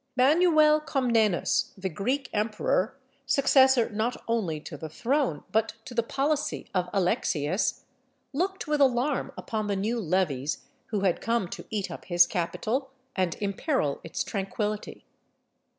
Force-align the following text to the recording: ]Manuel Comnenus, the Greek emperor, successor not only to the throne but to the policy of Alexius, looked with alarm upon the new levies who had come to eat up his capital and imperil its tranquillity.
]Manuel 0.17 0.81
Comnenus, 0.81 1.73
the 1.77 1.87
Greek 1.87 2.27
emperor, 2.33 2.97
successor 3.27 3.87
not 3.91 4.17
only 4.27 4.59
to 4.61 4.75
the 4.75 4.89
throne 4.89 5.43
but 5.51 5.73
to 5.85 5.93
the 5.93 6.01
policy 6.01 6.67
of 6.73 6.89
Alexius, 6.91 7.85
looked 8.33 8.65
with 8.65 8.81
alarm 8.81 9.31
upon 9.37 9.67
the 9.67 9.75
new 9.75 9.99
levies 9.99 10.63
who 10.87 11.01
had 11.01 11.21
come 11.21 11.47
to 11.49 11.65
eat 11.69 11.91
up 11.91 12.05
his 12.05 12.25
capital 12.25 12.89
and 13.15 13.35
imperil 13.41 14.01
its 14.03 14.23
tranquillity. 14.23 15.05